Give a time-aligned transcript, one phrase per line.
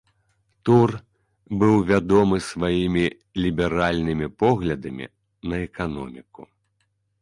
[0.69, 0.89] Тур
[1.65, 3.05] быў вядомы сваімі
[3.45, 5.05] ліберальнымі поглядамі
[5.53, 6.41] на эканоміку.